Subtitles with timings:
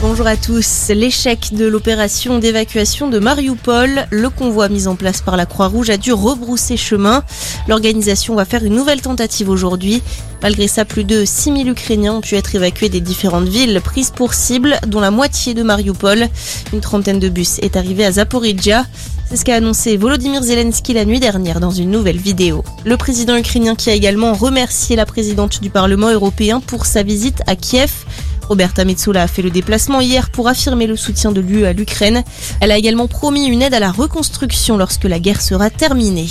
[0.00, 0.90] Bonjour à tous.
[0.90, 5.96] L'échec de l'opération d'évacuation de Mariupol, le convoi mis en place par la Croix-Rouge a
[5.96, 7.24] dû rebrousser chemin.
[7.66, 10.00] L'organisation va faire une nouvelle tentative aujourd'hui.
[10.40, 14.34] Malgré ça, plus de 6000 Ukrainiens ont pu être évacués des différentes villes prises pour
[14.34, 16.28] cible, dont la moitié de Mariupol.
[16.72, 18.86] Une trentaine de bus est arrivée à Zaporizhia.
[19.28, 22.62] C'est ce qu'a annoncé Volodymyr Zelensky la nuit dernière dans une nouvelle vidéo.
[22.84, 27.42] Le président ukrainien qui a également remercié la présidente du Parlement européen pour sa visite
[27.48, 27.90] à Kiev.
[28.48, 32.24] Roberta Metsola a fait le déplacement hier pour affirmer le soutien de l'UE à l'Ukraine.
[32.60, 36.28] Elle a également promis une aide à la reconstruction lorsque la guerre sera terminée.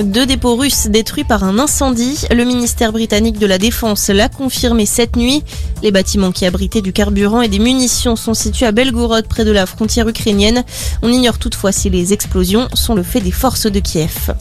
[0.00, 2.26] Deux dépôts russes détruits par un incendie.
[2.30, 5.42] Le ministère britannique de la Défense l'a confirmé cette nuit.
[5.82, 9.50] Les bâtiments qui abritaient du carburant et des munitions sont situés à Belgorod, près de
[9.50, 10.64] la frontière ukrainienne.
[11.02, 14.32] On ignore toutefois si les explosions sont le fait des forces de Kiev.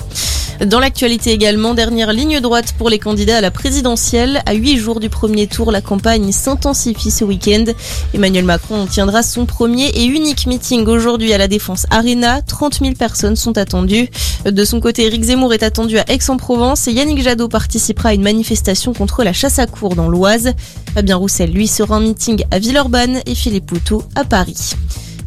[0.65, 4.43] Dans l'actualité également, dernière ligne droite pour les candidats à la présidentielle.
[4.45, 7.65] À huit jours du premier tour, la campagne s'intensifie ce week-end.
[8.13, 12.43] Emmanuel Macron tiendra son premier et unique meeting aujourd'hui à la Défense Arena.
[12.43, 14.11] 30 000 personnes sont attendues.
[14.45, 18.21] De son côté, Éric Zemmour est attendu à Aix-en-Provence et Yannick Jadot participera à une
[18.21, 20.53] manifestation contre la chasse à cour dans l'Oise.
[20.93, 24.75] Fabien Roussel, lui, sera en meeting à Villeurbanne et Philippe Poutou à Paris.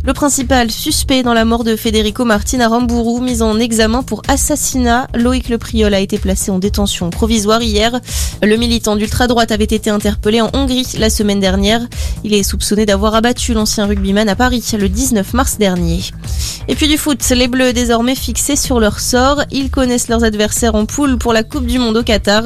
[0.06, 4.20] Le principal suspect dans la mort de Federico Martin à Rambourou, mis en examen pour
[4.28, 7.98] assassinat, Loïc Le Priol a été placé en détention provisoire hier.
[8.42, 11.80] Le militant d'ultra-droite avait été interpellé en Hongrie la semaine dernière.
[12.22, 16.00] Il est soupçonné d'avoir abattu l'ancien rugbyman à Paris le 19 mars dernier.
[16.66, 19.42] Et puis du foot, les Bleus désormais fixés sur leur sort.
[19.50, 22.42] Ils connaissent leurs adversaires en poule pour la Coupe du Monde au Qatar.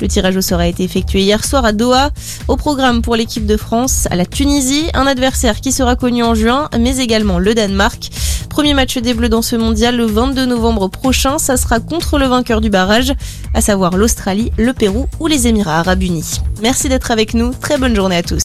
[0.00, 2.10] Le tirage au sort a été effectué hier soir à Doha.
[2.48, 6.34] Au programme pour l'équipe de France, à la Tunisie, un adversaire qui sera connu en
[6.34, 8.10] juin, mais également le Danemark.
[8.48, 11.38] Premier match des Bleus dans ce mondial le 22 novembre prochain.
[11.38, 13.12] Ça sera contre le vainqueur du barrage,
[13.54, 16.40] à savoir l'Australie, le Pérou ou les Émirats arabes unis.
[16.62, 17.52] Merci d'être avec nous.
[17.52, 18.36] Très bonne journée à tous.